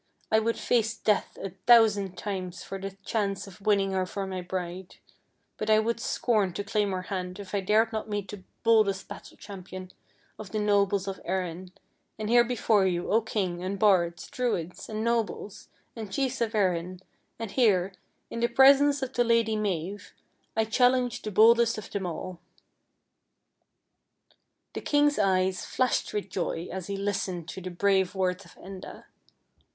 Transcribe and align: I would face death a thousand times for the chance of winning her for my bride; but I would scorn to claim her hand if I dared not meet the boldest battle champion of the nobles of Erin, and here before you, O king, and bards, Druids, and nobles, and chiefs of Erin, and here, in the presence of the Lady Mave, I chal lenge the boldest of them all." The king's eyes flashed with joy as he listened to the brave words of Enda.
I 0.31 0.39
would 0.39 0.57
face 0.57 0.97
death 0.97 1.37
a 1.39 1.51
thousand 1.67 2.17
times 2.17 2.63
for 2.63 2.79
the 2.79 2.97
chance 3.05 3.45
of 3.45 3.61
winning 3.61 3.91
her 3.91 4.07
for 4.07 4.25
my 4.25 4.41
bride; 4.41 4.95
but 5.57 5.69
I 5.69 5.77
would 5.77 5.99
scorn 5.99 6.53
to 6.53 6.63
claim 6.63 6.89
her 6.91 7.03
hand 7.03 7.39
if 7.39 7.53
I 7.53 7.61
dared 7.61 7.93
not 7.93 8.09
meet 8.09 8.31
the 8.31 8.43
boldest 8.63 9.07
battle 9.07 9.37
champion 9.37 9.91
of 10.39 10.49
the 10.49 10.57
nobles 10.57 11.07
of 11.07 11.21
Erin, 11.23 11.71
and 12.17 12.29
here 12.29 12.43
before 12.43 12.83
you, 12.87 13.11
O 13.11 13.21
king, 13.21 13.63
and 13.63 13.77
bards, 13.77 14.27
Druids, 14.31 14.89
and 14.89 15.03
nobles, 15.03 15.69
and 15.95 16.11
chiefs 16.11 16.41
of 16.41 16.55
Erin, 16.55 17.01
and 17.37 17.51
here, 17.51 17.93
in 18.31 18.39
the 18.39 18.47
presence 18.47 19.03
of 19.03 19.13
the 19.13 19.23
Lady 19.23 19.55
Mave, 19.55 20.15
I 20.57 20.65
chal 20.65 20.93
lenge 20.93 21.21
the 21.21 21.29
boldest 21.29 21.77
of 21.77 21.91
them 21.91 22.07
all." 22.07 22.39
The 24.73 24.81
king's 24.81 25.19
eyes 25.19 25.63
flashed 25.63 26.11
with 26.11 26.31
joy 26.31 26.69
as 26.71 26.87
he 26.87 26.97
listened 26.97 27.47
to 27.49 27.61
the 27.61 27.69
brave 27.69 28.15
words 28.15 28.45
of 28.45 28.55
Enda. 28.55 29.03